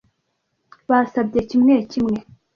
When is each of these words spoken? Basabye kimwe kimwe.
Basabye 0.89 1.39
kimwe 1.49 1.75
kimwe. 1.91 2.17